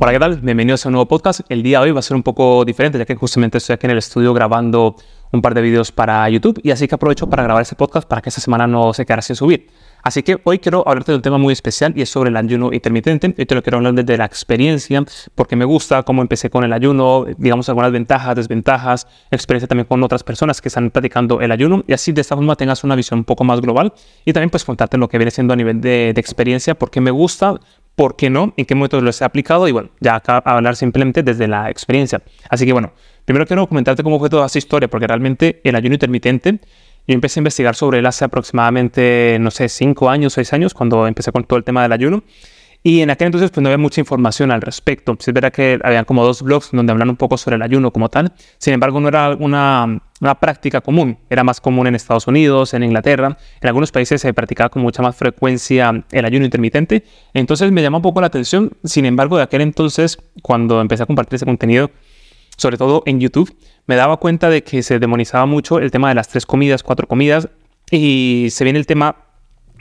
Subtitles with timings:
[0.00, 0.36] Hola, ¿qué tal?
[0.36, 1.40] Bienvenidos a un nuevo podcast.
[1.48, 3.86] El día de hoy va a ser un poco diferente, ya que justamente estoy aquí
[3.86, 4.94] en el estudio grabando
[5.32, 8.22] un par de vídeos para YouTube y así que aprovecho para grabar ese podcast para
[8.22, 9.66] que esta semana no se quedara sin subir.
[10.02, 12.72] Así que hoy quiero hablarte de un tema muy especial y es sobre el ayuno
[12.72, 13.34] intermitente.
[13.36, 15.02] Hoy te lo quiero hablar desde la experiencia,
[15.34, 20.02] porque me gusta cómo empecé con el ayuno, digamos algunas ventajas, desventajas, experiencia también con
[20.04, 23.18] otras personas que están practicando el ayuno y así de esta forma tengas una visión
[23.18, 23.92] un poco más global
[24.24, 27.10] y también pues contarte lo que viene siendo a nivel de, de experiencia, porque me
[27.10, 27.58] gusta
[27.98, 31.24] por qué no, en qué momentos lo he aplicado y bueno, ya acá hablar simplemente
[31.24, 32.22] desde la experiencia.
[32.48, 32.92] Así que bueno,
[33.24, 36.60] primero quiero comentarte cómo fue toda esa historia, porque realmente el ayuno intermitente,
[37.08, 41.08] yo empecé a investigar sobre él hace aproximadamente, no sé, cinco años, seis años, cuando
[41.08, 42.22] empecé con todo el tema del ayuno.
[42.88, 45.14] Y en aquel entonces pues no había mucha información al respecto.
[45.20, 48.08] Sí verdad que habían como dos blogs donde hablan un poco sobre el ayuno como
[48.08, 48.32] tal.
[48.56, 51.18] Sin embargo, no era una, una práctica común.
[51.28, 53.36] Era más común en Estados Unidos, en Inglaterra.
[53.60, 57.04] En algunos países se practicaba con mucha más frecuencia el ayuno intermitente.
[57.34, 58.72] Entonces me llamó un poco la atención.
[58.84, 61.90] Sin embargo, de aquel entonces, cuando empecé a compartir ese contenido,
[62.56, 63.54] sobre todo en YouTube,
[63.86, 67.06] me daba cuenta de que se demonizaba mucho el tema de las tres comidas, cuatro
[67.06, 67.50] comidas.
[67.90, 69.14] Y se viene el tema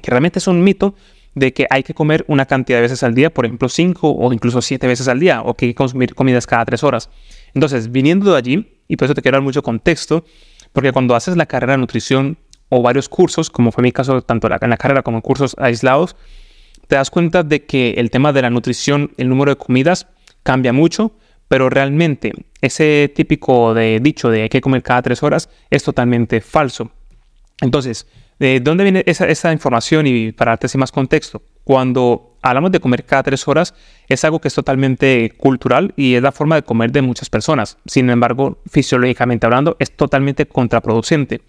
[0.02, 0.94] que realmente es un mito,
[1.38, 4.34] de que hay que comer una cantidad de veces al día, por ejemplo, cinco o
[4.34, 7.12] incluso siete veces al día, o que hay que consumir comidas cada tres horas.
[7.54, 10.26] Entonces, viniendo de allí, y por eso te quiero dar mucho contexto,
[10.74, 14.48] porque cuando haces la carrera de nutrición o varios cursos, como fue mi caso tanto
[14.48, 16.16] en la carrera como en cursos aislados,
[16.88, 20.08] te das cuenta de que el tema de la nutrición, el número de comidas,
[20.42, 21.12] cambia mucho,
[21.48, 26.42] pero realmente ese típico de dicho de hay que comer cada tres horas es totalmente
[26.42, 26.92] falso.
[27.62, 28.08] Entonces,
[28.40, 30.06] ¿De dónde viene esa, información?
[30.06, 33.74] Y para darte así más contexto, cuando hablamos de comer cada tres horas,
[34.08, 37.78] es algo que es totalmente cultural y es la forma de comer de muchas personas.
[37.86, 41.42] Sin embargo, fisiológicamente hablando, es totalmente contraproducente.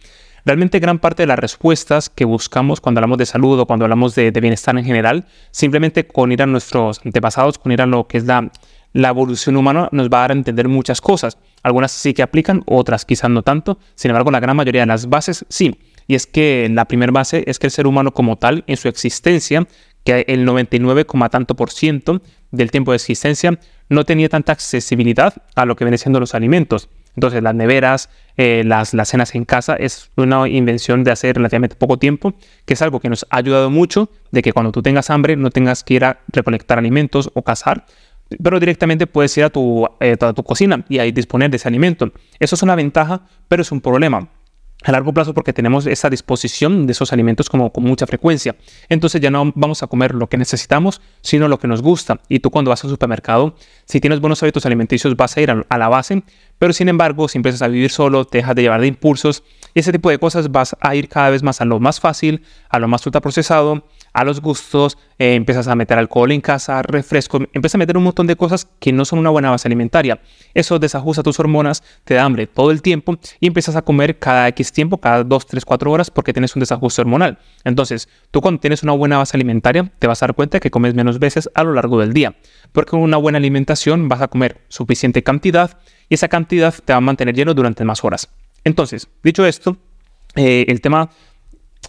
[0.47, 4.14] Realmente gran parte de las respuestas que buscamos cuando hablamos de salud o cuando hablamos
[4.14, 8.17] de, bienestar en general, simplemente con ir a nuestros antepasados, con ir a lo que
[8.17, 8.50] es la,
[8.95, 11.36] la evolución humana, nos va a dar a entender muchas cosas.
[11.62, 13.78] Algunas sí que aplican, otras quizás no tanto.
[13.95, 15.78] Sin embargo, la gran mayoría de las bases sí.
[16.08, 18.89] Y es que la primera base es que el ser humano como tal, en su
[18.89, 19.69] existencia,
[20.05, 23.61] que el 99, tanto por ciento del tiempo de existencia
[23.91, 26.89] no tenía tanta accesibilidad a lo que vienen siendo los alimentos.
[27.14, 31.77] Entonces las neveras, eh, las, las cenas en casa es una invención de hace relativamente
[31.77, 32.33] poco tiempo,
[32.64, 35.51] que es algo que nos ha ayudado mucho de que cuando tú tengas hambre no
[35.51, 37.85] tengas que ir a recolectar alimentos o cazar,
[38.42, 41.69] pero directamente puedes ir a tu, eh, a tu cocina y ahí disponer de ese
[41.69, 42.13] alimento.
[42.39, 44.29] Eso es una ventaja, pero es un problema
[44.84, 48.55] a largo plazo porque tenemos esa disposición de esos alimentos como con mucha frecuencia.
[48.89, 52.20] Entonces ya no vamos a comer lo que necesitamos, sino lo que nos gusta.
[52.28, 53.56] Y tú cuando vas al supermercado,
[53.86, 56.22] si tienes buenos hábitos alimenticios vas a ir a, la base,
[56.58, 59.42] pero sin embargo si empiezas a vivir solo, te dejas de llevar de impulsos
[59.74, 62.42] y ese tipo de cosas vas a ir cada vez más a lo más fácil,
[62.68, 63.84] a lo más ultraprocesado
[64.18, 68.02] a los gustos, eh, empiezas a meter alcohol en casa, refresco, empiezas a meter un
[68.02, 70.20] montón de cosas que no son una buena base alimentaria.
[70.55, 74.48] Eso desajusta tus hormonas, te da hambre todo el tiempo y empiezas a comer cada
[74.48, 77.39] X tiempo, cada 2, 3, 4 horas porque tienes un desajuste hormonal.
[77.62, 80.95] Entonces, tú cuando tienes una buena base alimentaria, te vas a dar cuenta que comes
[80.95, 82.34] menos veces a lo largo del día,
[82.73, 85.78] porque con una buena alimentación vas a comer suficiente cantidad
[86.08, 88.30] y esa cantidad te va a mantener lleno durante más horas.
[88.64, 89.77] Entonces, dicho esto,
[90.34, 91.11] eh, el tema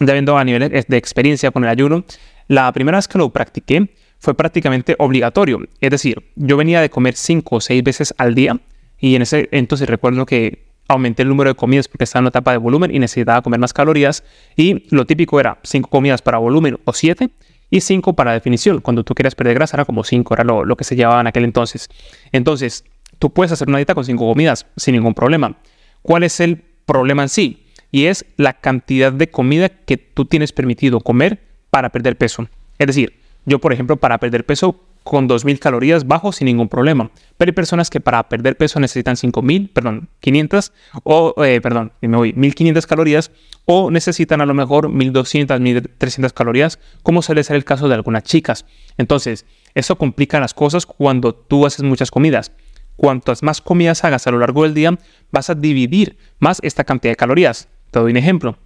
[0.00, 2.04] ya viendo a nivel de experiencia con el ayuno,
[2.48, 5.60] la primera vez que lo practiqué fue prácticamente obligatorio.
[5.80, 8.58] Es decir, yo venía de comer cinco o seis veces al día
[8.98, 12.30] y en ese entonces recuerdo que aumenté el número de comidas porque estaba en una
[12.30, 14.24] etapa de volumen y necesitaba comer más calorías
[14.56, 17.30] y lo típico era cinco comidas para volumen o siete
[17.70, 18.80] y cinco para definición.
[18.80, 21.28] Cuando tú querías perder grasa era como cinco, era lo, lo que se llevaba en
[21.28, 21.88] aquel entonces.
[22.32, 22.84] Entonces,
[23.18, 25.56] tú puedes hacer una dieta con cinco comidas sin ningún problema.
[26.02, 27.66] ¿Cuál es el problema en sí?
[27.90, 31.40] Y es la cantidad de comida que tú tienes permitido comer
[31.70, 32.48] para perder peso.
[32.78, 37.10] Es decir, yo por ejemplo para perder peso con 2.000 calorías bajo sin ningún problema.
[37.36, 40.72] Pero hay personas que para perder peso necesitan 5.000, perdón, 500
[41.04, 43.30] o, eh, perdón, me voy, 1.500 calorías
[43.64, 48.24] o necesitan a lo mejor 1.200, 1.300 calorías, como suele ser el caso de algunas
[48.24, 48.66] chicas.
[48.98, 52.52] Entonces, eso complica las cosas cuando tú haces muchas comidas.
[52.96, 54.98] Cuantas más comidas hagas a lo largo del día,
[55.32, 57.68] vas a dividir más esta cantidad de calorías.
[57.90, 58.56] Te doy un ejemplo.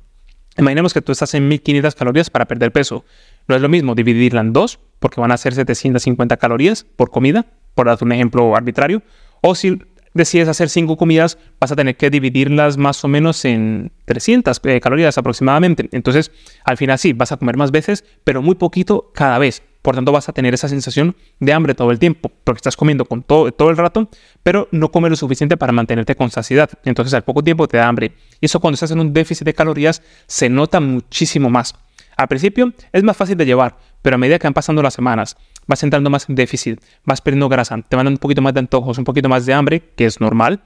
[0.56, 3.04] Imaginemos que tú estás en 1500 calorías para perder peso.
[3.48, 7.46] No es lo mismo dividirla en dos, porque van a ser 750 calorías por comida,
[7.74, 9.02] por darte un ejemplo arbitrario.
[9.40, 9.80] O si
[10.14, 14.80] decides hacer cinco comidas, vas a tener que dividirlas más o menos en 300 eh,
[14.80, 15.88] calorías aproximadamente.
[15.92, 16.30] Entonces,
[16.64, 19.62] al final sí, vas a comer más veces, pero muy poquito cada vez.
[19.84, 23.04] Por tanto, vas a tener esa sensación de hambre todo el tiempo, porque estás comiendo
[23.04, 24.08] todo, el rato,
[24.42, 26.70] pero no comes lo suficiente para mantenerte con saciedad.
[26.86, 28.12] Entonces, al poco tiempo te da hambre.
[28.40, 31.74] Y eso cuando estás en un déficit de calorías se nota muchísimo más.
[32.16, 35.36] Al principio es más fácil de llevar, pero a medida que van pasando las semanas,
[35.66, 38.60] vas entrando más en déficit, vas perdiendo grasa, te van dando un poquito más de
[38.60, 40.62] antojos, un poquito más de hambre, que es normal,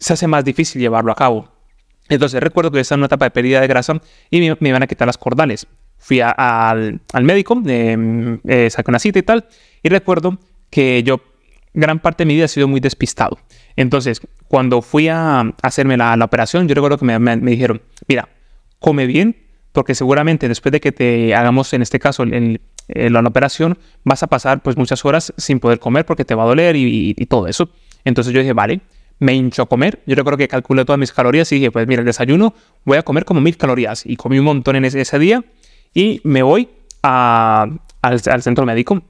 [0.00, 1.52] se hace más difícil llevarlo a cabo.
[2.08, 4.88] Entonces recuerdo que estaba en una etapa de pérdida de grasa y me, iban a
[4.88, 5.68] quitar las cordales.
[6.04, 9.46] Fui al, médico, eh, eh, saqué una cita y tal,
[9.82, 11.22] y recuerdo que yo
[11.72, 13.38] gran parte de mi vida he sido muy despistado.
[13.74, 18.28] Entonces, cuando fui a hacerme la, operación, yo recuerdo que me, dijeron, mira,
[18.80, 19.34] come bien,
[19.72, 24.26] porque seguramente después de que te hagamos, en este caso, en, la operación, vas a
[24.26, 27.70] pasar pues muchas horas sin poder comer porque te va a doler y, todo eso.
[28.04, 28.82] Entonces yo dije, vale,
[29.20, 30.02] me hincho a comer.
[30.04, 32.52] Yo recuerdo que calculé todas mis calorías y dije, pues mira, el desayuno
[32.84, 34.04] voy a comer como mil calorías.
[34.04, 35.42] Y comí un montón en ese, día
[35.94, 36.68] y me voy
[37.02, 37.80] al,
[38.40, 39.02] centro médico.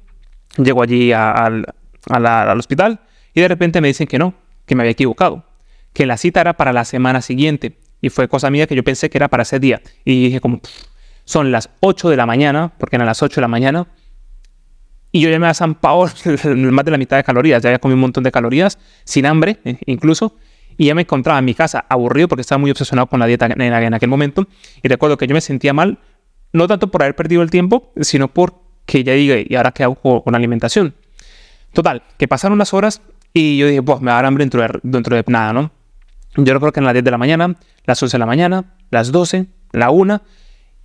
[0.57, 1.67] Llego allí al,
[2.09, 3.01] al hospital
[3.33, 4.35] y de repente me dicen que no,
[4.67, 5.45] que me había equivocado,
[5.93, 9.11] que la cita era para la semana siguiente y fue cosa mía que yo pensé
[9.11, 10.61] que era para ese día y dije como
[11.25, 13.87] son las 8 de la mañana, porque eran las 8 de la mañana
[15.11, 16.03] y yo ya me había zampado
[16.55, 19.59] más de la mitad de calorías, ya había comido un montón de calorías, sin hambre
[19.65, 20.37] eh, incluso,
[20.77, 23.47] y ya me encontraba en mi casa aburrido porque estaba muy obsesionado con la dieta
[23.47, 24.47] en aquel momento
[24.83, 25.99] y recuerdo que yo me sentía mal,
[26.55, 30.23] no tanto por haber perdido el tiempo, sino porque ya dije, ¿y ahora qué hago
[30.23, 30.95] con alimentación?
[31.73, 33.03] Total, que pasaron las horas
[33.33, 35.73] y yo dije, pues me va a dar hambre dentro de, dentro de nada, ¿no?
[36.37, 39.11] Yo creo que en las 10 de la mañana, las 11 de la mañana, las
[39.11, 40.23] 12, la 1,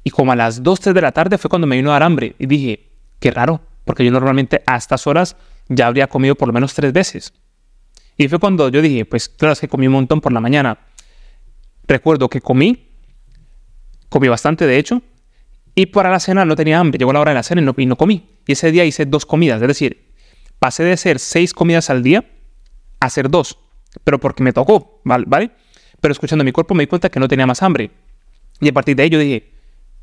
[0.04, 2.04] y como a las 2, 3 de la tarde fue cuando me vino a dar
[2.04, 2.36] hambre.
[2.40, 2.90] Y dije,
[3.20, 5.36] qué raro, porque yo normalmente a estas horas
[5.68, 7.34] ya habría comido por lo menos tres veces.
[8.18, 10.80] Y fue cuando yo dije, pues claro, es que comí un montón por la mañana.
[11.88, 12.88] Recuerdo que comí,
[14.10, 15.04] comí bastante de hecho,
[15.76, 16.98] y para la cena no tenía hambre.
[16.98, 18.30] Llegó la hora de la cena y no, no comí.
[18.48, 20.10] Y ese día hice dos comidas, es decir,
[20.60, 22.26] pasé de hacer seis comidas al día
[23.00, 23.58] a hacer dos,
[24.04, 25.52] pero porque me tocó, ¿vale?
[26.02, 27.92] Pero escuchando mi cuerpo me di cuenta que no tenía más hambre.
[28.60, 29.54] Y a partir de ahí yo dije,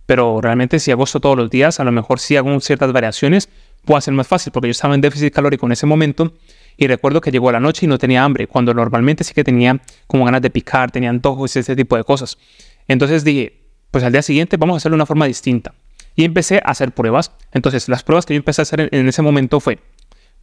[0.06, 3.48] pero realmente si hago esto todos los días, a lo mejor si hago ciertas variaciones,
[3.84, 6.32] puede ser más fácil, porque yo estaba en déficit calórico en ese momento
[6.76, 9.80] y recuerdo que llegó la noche y no tenía hambre, cuando normalmente sí que tenía
[10.06, 12.38] como ganas de picar, tenía antojos y ese tipo de cosas.
[12.86, 15.74] Entonces dije, pues al día siguiente vamos a hacerlo de una forma distinta.
[16.14, 17.32] Y empecé a hacer pruebas.
[17.52, 19.78] Entonces las pruebas que yo empecé a hacer en ese momento fue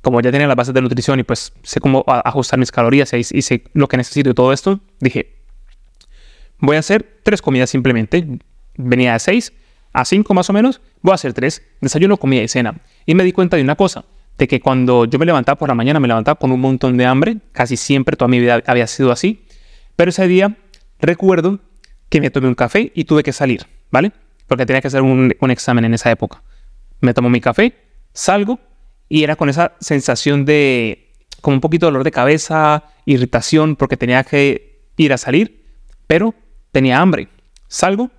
[0.04, 3.24] como ya tenía las bases de nutrición y pues sé cómo ajustar mis calorías y,
[3.24, 5.38] sé lo que necesito y todo esto, dije,
[6.60, 8.28] voy a hacer tres comidas simplemente.
[8.75, 9.54] Venía de seis
[9.94, 12.81] a cinco más o menos, voy a hacer tres, desayuno, comida y cena.
[13.06, 14.04] Y me di cuenta de una cosa,
[14.38, 17.06] de que cuando yo me levantaba por la mañana, me levantaba con un montón de
[17.06, 19.46] hambre, casi siempre, toda mi vida había sido así,
[19.96, 20.57] pero ese día
[21.00, 21.60] recuerdo
[22.09, 24.11] que me tomé un café y tuve que salir, ¿vale?
[24.47, 26.44] Porque tenía que hacer un, examen en esa época.
[27.01, 27.75] Me tomo mi café,
[28.13, 28.59] salgo
[29.09, 31.11] y era con esa sensación de
[31.41, 35.65] como un poquito de dolor de cabeza, irritación, porque tenía que ir a salir,
[36.07, 36.33] pero
[36.71, 37.27] tenía hambre.
[37.67, 38.09] Salgo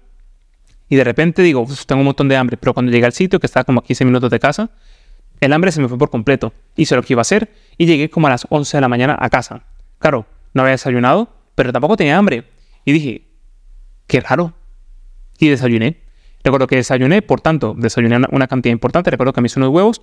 [0.89, 3.47] y de repente digo, tengo un montón de hambre, pero cuando llegué al sitio, que
[3.47, 4.71] estaba como a 15 minutos de casa,
[5.41, 6.53] el hambre se me fue por completo.
[6.77, 9.17] Hice lo que iba a hacer y llegué como a las 11 de la mañana
[9.19, 9.65] a casa.
[9.99, 12.45] Claro, no había desayunado, pero tampoco tenía hambre.
[12.85, 13.29] Y dije,
[14.07, 14.55] qué raro.
[15.39, 16.01] Y desayuné.
[16.43, 19.11] Recuerdo que desayuné, por tanto, desayuné una cantidad importante.
[19.11, 20.03] Recuerdo que me hice unos huevos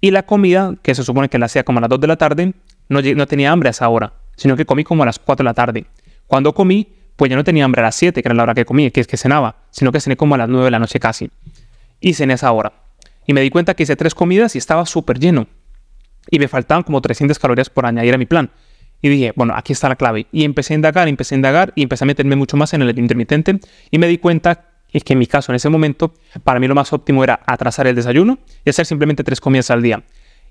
[0.00, 2.16] y la comida, que se supone que la hacía como a las 2 de la
[2.16, 2.54] tarde,
[2.88, 5.48] no, no tenía hambre a esa hora, sino que comí como a las 4 de
[5.48, 5.86] la tarde.
[6.26, 8.64] Cuando comí, pues ya no tenía hambre a las 7, que era la hora que
[8.64, 10.98] comí, que es que cenaba, sino que cené como a las 9 de la noche
[10.98, 11.30] casi.
[12.00, 12.72] Y cené a esa hora.
[13.26, 15.46] Y me di cuenta que hice tres comidas y estaba súper lleno.
[16.30, 18.50] Y me faltaban como 300 calorías por añadir a mi plan.
[19.02, 20.26] Y dije, bueno, aquí está la clave.
[20.32, 22.98] Y empecé a indagar, empecé a indagar y empecé a meterme mucho más en el
[22.98, 23.60] intermitente.
[23.90, 26.14] Y me di cuenta es que en mi caso, en ese momento,
[26.44, 29.82] para mí lo más óptimo era atrasar el desayuno y hacer simplemente tres comidas al
[29.82, 30.02] día.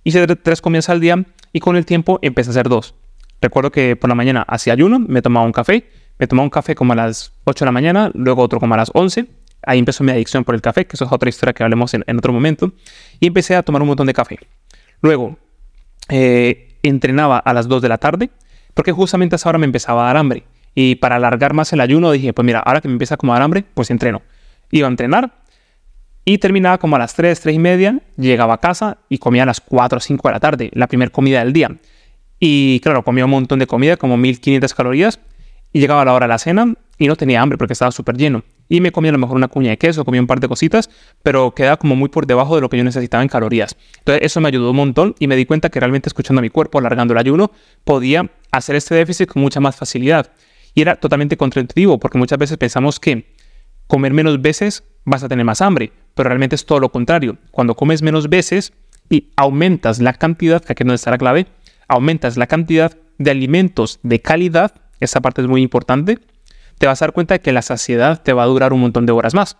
[0.03, 2.95] Hice tres comidas al día y con el tiempo empecé a hacer dos.
[3.41, 6.75] Recuerdo que por la mañana hacía ayuno, me tomaba un café, me tomaba un café
[6.75, 9.27] como a las 8 de la mañana, luego otro como a las 11.
[9.63, 12.03] Ahí empezó mi adicción por el café, que eso es otra historia que hablemos en,
[12.17, 12.73] otro momento.
[13.19, 14.39] Y empecé a tomar un montón de café.
[15.01, 15.37] Luego,
[16.09, 18.29] eh, entrenaba a las 2 de la tarde,
[18.73, 20.43] porque justamente a esa hora me empezaba a dar hambre.
[20.75, 23.33] Y para alargar más el ayuno dije, pues mira, ahora que me empieza a como
[23.33, 24.21] dar hambre, pues entreno.
[24.71, 25.31] Iba a entrenar
[26.25, 29.45] y terminaba como a las 3, 3 y media, llegaba a casa y comía a
[29.47, 31.75] las 4 o 5 de la tarde, la primera comida del día.
[32.39, 35.19] Y claro, comía un montón de comida, como 1500 calorías,
[35.73, 38.15] y llegaba a la hora de la cena y no tenía hambre porque estaba súper
[38.15, 38.43] lleno.
[38.69, 40.89] Y me comía a lo mejor una cuña de queso, comía un par de cositas,
[41.23, 43.75] pero quedaba como muy por debajo de lo que yo necesitaba en calorías.
[43.97, 46.49] Entonces eso me ayudó un montón y me di cuenta que realmente escuchando a mi
[46.49, 47.51] cuerpo, alargando el ayuno,
[47.83, 50.31] podía hacer este déficit con mucha más facilidad.
[50.75, 53.33] Y era totalmente contraintuitivo porque muchas veces pensamos que
[53.87, 57.37] comer menos veces vas a tener más hambre, pero realmente es todo lo contrario.
[57.49, 58.71] Cuando comes menos veces
[59.09, 61.47] y aumentas la cantidad, que aquí no está la clave,
[61.87, 66.19] aumentas la cantidad de alimentos de calidad, esa parte es muy importante,
[66.79, 69.05] te vas a dar cuenta de que la saciedad te va a durar un montón
[69.05, 69.57] de horas más.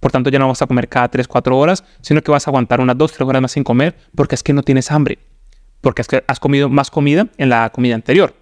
[0.00, 2.50] Por tanto, ya no vas a comer cada 3, 4 horas, sino que vas a
[2.50, 5.18] aguantar unas 2, 3 horas más sin comer porque es que no tienes hambre.
[5.80, 8.34] Porque es que has comido más comida en la comida anterior.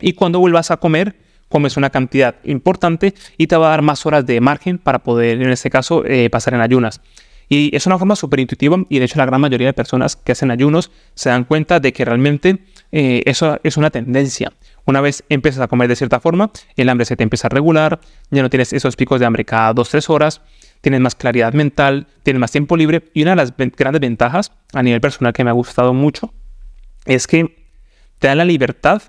[0.00, 1.16] Y cuando vuelvas a comer,
[1.48, 5.40] comes una cantidad importante y te va a dar más horas de margen para poder,
[5.40, 7.00] en este caso, eh, pasar en ayunas.
[7.48, 10.32] Y es una forma súper intuitiva y de hecho la gran mayoría de personas que
[10.32, 12.58] hacen ayunos se dan cuenta de que realmente
[12.90, 14.52] eh, eso es una tendencia.
[14.86, 18.00] Una vez empiezas a comer de cierta forma, el hambre se te empieza a regular,
[18.30, 20.42] ya no tienes esos picos de hambre cada 2-3 horas,
[20.80, 24.82] tienes más claridad mental, tienes más tiempo libre y una de las grandes ventajas a
[24.84, 26.32] nivel personal que me ha gustado mucho
[27.04, 27.66] es que
[28.20, 29.02] te da la libertad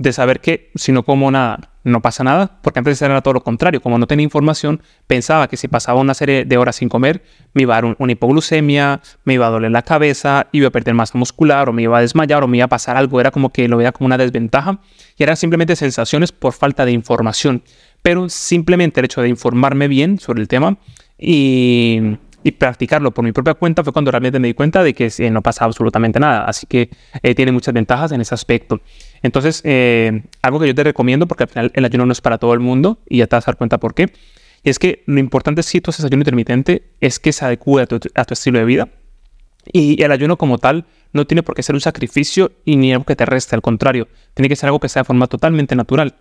[0.00, 3.42] de saber que si no como nada, no pasa nada, porque antes era todo lo
[3.42, 3.82] contrario.
[3.82, 7.62] Como no tenía información, pensaba que si pasaba una serie de horas sin comer, me
[7.62, 11.18] iba a dar una hipoglucemia, me iba a doler la cabeza, iba a perder masa
[11.18, 13.20] muscular, o me iba a desmayar, o me iba a pasar algo.
[13.20, 14.80] Era como que lo veía como una desventaja.
[15.18, 17.62] Y eran simplemente sensaciones por falta de información.
[18.00, 20.78] Pero simplemente el hecho de informarme bien sobre el tema
[21.18, 22.16] y
[22.52, 25.66] practicarlo por mi propia cuenta fue cuando realmente me di cuenta de que no pasa
[25.66, 26.44] absolutamente nada.
[26.44, 26.88] Así que
[27.22, 28.80] eh, tiene muchas ventajas en ese aspecto.
[29.22, 32.38] Entonces, eh, algo que yo te recomiendo, porque al final el ayuno no es para
[32.38, 34.12] todo el mundo y ya te vas a dar cuenta por qué,
[34.62, 37.86] y es que lo importante si tú haces ayuno intermitente es que se adecue a
[37.86, 37.98] tu,
[38.30, 38.88] estilo de vida.
[39.72, 43.04] Y el ayuno como tal no tiene por qué ser un sacrificio y ni algo
[43.04, 46.16] que te reste, al contrario, tiene que ser algo que sea de forma totalmente natural.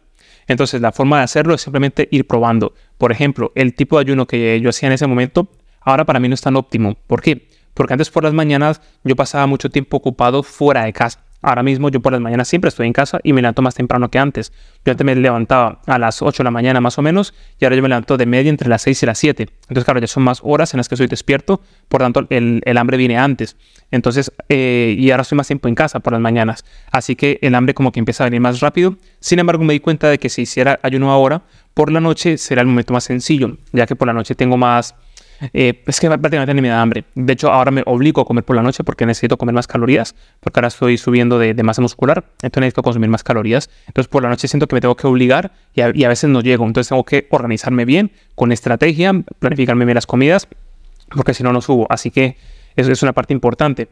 [0.48, 2.74] Entonces, la forma de hacerlo es simplemente ir probando.
[2.98, 5.50] Por ejemplo, el tipo de ayuno que yo hacía en ese momento
[5.82, 6.96] ahora para mí no es tan óptimo.
[7.08, 7.48] ¿Por qué?
[7.74, 11.24] Porque antes por las mañanas yo pasaba mucho tiempo ocupado fuera de casa.
[11.42, 14.10] Ahora mismo yo por las mañanas siempre estoy en casa y me levanto más temprano
[14.10, 14.52] que antes.
[14.86, 17.78] Yo antes me levantaba a las 8 de la mañana más o menos y ahora
[17.78, 19.44] yo me levanto de media entre las 6 y las 7.
[19.44, 22.98] Entonces claro, ya son más horas en las que estoy despierto, por tanto el, hambre
[22.98, 23.56] viene antes.
[23.92, 26.66] Entonces, eh, y ahora estoy más tiempo en casa por las mañanas.
[26.92, 28.98] Así que el hambre como que empieza a venir más rápido.
[29.20, 31.44] Sin embargo, me di cuenta de que si hiciera ayuno ahora,
[31.74, 34.96] por la noche será el momento más sencillo, ya que por la noche tengo más
[35.54, 37.06] eh, es que prácticamente ni me da hambre.
[37.16, 40.16] De hecho, ahora me obligo a comer por la noche porque necesito comer más calorías,
[40.40, 43.70] porque ahora estoy subiendo de, masa muscular, entonces necesito consumir más calorías.
[43.88, 46.66] Entonces, por la noche siento que me tengo que obligar y a, veces no llego.
[46.66, 50.48] Entonces, tengo que organizarme bien, con estrategia, planificarme bien las comidas,
[51.10, 51.88] porque si no, no subo.
[51.90, 52.38] Así que
[52.76, 53.90] eso es una parte importante.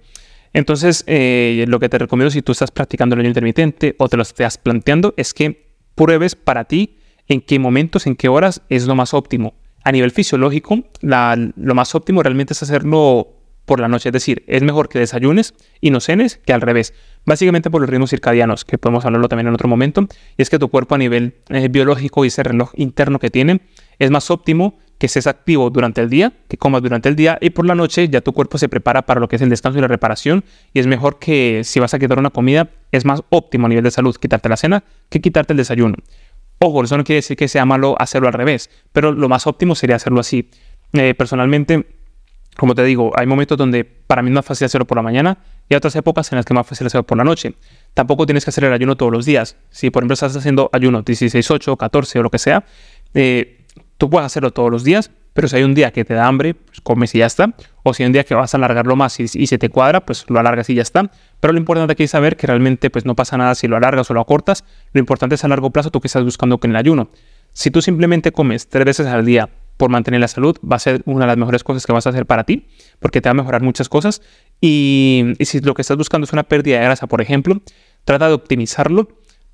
[0.53, 4.17] Entonces, eh, lo que te recomiendo si tú estás practicando el ayuno intermitente o te
[4.17, 8.87] lo estás planteando es que pruebes para ti en qué momentos, en qué horas es
[8.87, 9.53] lo más óptimo
[9.87, 13.29] a nivel fisiológico, lo más óptimo realmente es hacerlo
[13.63, 14.09] por la noche.
[14.09, 16.93] Es decir, es mejor que desayunes y no cenes que al revés.
[17.25, 20.05] Básicamente por los ritmos circadianos, que podemos hablarlo también en otro momento.
[20.35, 23.61] Y es que tu cuerpo a nivel eh, biológico y ese reloj interno que tiene
[23.97, 27.51] es más óptimo que estés activo durante el día, que comas durante el día y
[27.51, 29.81] por la noche ya tu cuerpo se prepara para lo que es el descanso y
[29.81, 33.67] la reparación y es mejor que si vas a quitar una comida, es más óptimo
[33.67, 35.95] a nivel de salud quitarte la cena que quitarte el desayuno.
[36.59, 39.75] Ojo, eso no quiere decir que sea malo hacerlo al revés, pero lo más óptimo
[39.75, 40.49] sería hacerlo así.
[40.93, 41.85] Eh, personalmente,
[42.57, 45.37] como te digo, hay momentos donde para mí es más fácil hacerlo por la mañana
[45.69, 47.53] y otras épocas en las que es más fácil hacerlo por la noche.
[47.93, 49.57] Tampoco tienes que hacer el ayuno todos los días.
[49.69, 52.65] Si por ejemplo estás haciendo ayuno 16, 8, 14 o lo que sea,
[53.13, 53.65] eh,
[53.97, 56.55] tú puedes hacerlo todos los días, pero si hay un día que te da hambre,
[56.55, 57.53] pues comes y ya está.
[57.83, 60.25] O si hay un día que vas a alargarlo más y, se te cuadra, pues
[60.29, 61.11] lo alargas y ya está.
[61.39, 64.09] Pero lo importante aquí es saber que realmente pues no pasa nada si lo alargas
[64.09, 64.63] o lo acortas.
[64.93, 67.11] Lo importante es a largo plazo tú que estás buscando con el ayuno.
[67.53, 71.03] Si tú simplemente comes tres veces al día por mantener la salud, va a ser
[71.05, 72.65] una de las mejores cosas que vas a hacer para ti,
[72.97, 74.23] porque te va a mejorar muchas cosas.
[74.59, 77.61] Y, si lo que estás buscando es una pérdida de grasa, por ejemplo,
[78.05, 79.07] trata de optimizarlo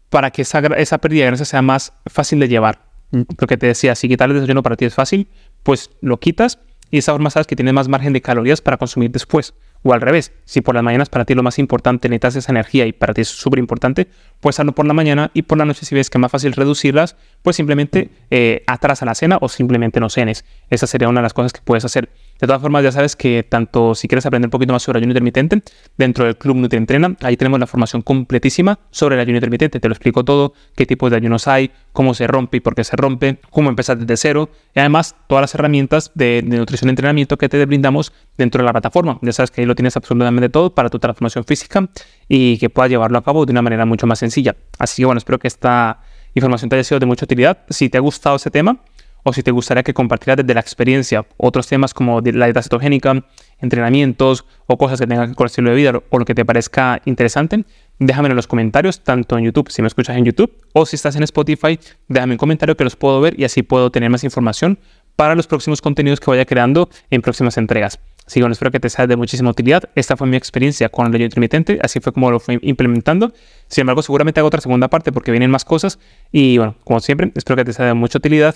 [0.10, 0.62] para que esa
[1.00, 2.83] pérdida de grasa sea más fácil de llevar.
[3.14, 5.28] Lo que te decía, si quitar el desayuno para ti es fácil,
[5.62, 8.78] pues lo quitas y de esa forma sabes que tienes más margen de calorías para
[8.78, 9.54] consumir después.
[9.82, 12.86] O al revés, si por las mañanas para ti lo más importante necesitas esa energía
[12.86, 14.08] y para ti es súper importante,
[14.40, 16.54] pues hazlo por la mañana y por la noche si ves que es más fácil
[16.54, 20.46] reducirlas, pues simplemente eh, atrasa la cena o simplemente no cenes.
[20.70, 22.10] Esa sería una de las cosas que puedes hacer.
[22.40, 25.12] De todas formas, ya sabes que tanto si quieres aprender un poquito más sobre ayuno
[25.12, 25.62] intermitente,
[25.98, 29.80] dentro del Club NutriEntrena, ahí tenemos la formación completísima sobre el ayuno intermitente.
[29.80, 32.84] Te lo explico todo, qué tipos de ayunos hay, cómo se rompe y por qué
[32.84, 36.92] se rompe, cómo empezar desde cero y además todas las herramientas de, de nutrición y
[36.92, 39.20] entrenamiento que te brindamos dentro de la plataforma.
[39.22, 41.88] Ya sabes que ahí lo tienes absolutamente todo para tu transformación física
[42.28, 44.56] y que puedas llevarlo a cabo de una manera mucho más sencilla.
[44.80, 46.02] Así que bueno, espero que esta
[46.34, 47.60] información te haya sido de mucha utilidad.
[47.70, 48.80] Si te ha gustado ese tema,
[49.24, 53.26] o si te gustaría que compartiera desde la experiencia otros temas como la dieta cetogénica,
[53.60, 56.36] entrenamientos o cosas que tengan que ver con el estilo de vida o lo que
[56.36, 57.66] te parezca interesante,
[58.00, 61.16] déjame en los comentarios, tanto en YouTube, si me escuchas en YouTube, o si estás
[61.16, 64.80] en Spotify, déjame un comentario que los puedo ver y así puedo tener más información
[65.16, 68.00] para los próximos contenidos que vaya creando en próximas entregas.
[68.26, 69.84] Así que bueno, espero que te sea de muchísima utilidad.
[69.96, 73.34] Esta fue mi experiencia con el ayuno intermitente, así fue como lo fui implementando.
[73.68, 76.00] Sin embargo, seguramente hago otra segunda parte porque vienen más cosas.
[76.32, 78.56] Y bueno, como siempre, espero que te sea de mucha utilidad